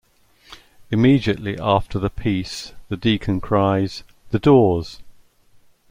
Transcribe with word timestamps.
Immediately 0.89 1.59
after 1.59 1.99
the 1.99 2.09
peace, 2.09 2.73
the 2.89 2.97
deacon 2.97 3.39
cries 3.39 4.01
The 4.31 4.39
doors! 4.39 4.97